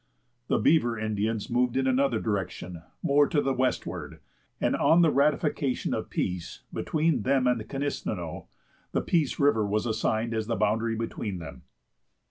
The 0.47 0.57
Beaver 0.57 0.97
Indians 0.97 1.47
moved 1.47 1.77
in 1.77 1.85
another 1.85 2.19
direction, 2.19 2.81
more 3.03 3.27
to 3.27 3.39
the 3.39 3.53
westward, 3.53 4.19
and 4.59 4.75
on 4.75 5.03
the 5.03 5.11
ratification 5.11 5.93
of 5.93 6.09
peace 6.09 6.63
between 6.73 7.21
them 7.21 7.45
and 7.45 7.59
the 7.59 7.65
Knisteneux, 7.65 8.47
the 8.93 9.01
Peace 9.01 9.37
River 9.39 9.63
was 9.63 9.85
assigned 9.85 10.33
as 10.33 10.47
the 10.47 10.55
boundary 10.55 10.95
between 10.95 11.37
them. 11.37 11.65